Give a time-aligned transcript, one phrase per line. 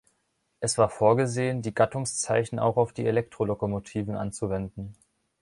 [0.61, 4.95] Es war vorgesehen, die Gattungszeichen auch auf die Elektrolokomotiven anzuwenden.